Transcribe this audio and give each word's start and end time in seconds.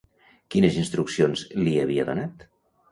Quines 0.55 0.79
instruccions 0.83 1.47
li 1.67 1.77
havia 1.85 2.11
donat? 2.11 2.51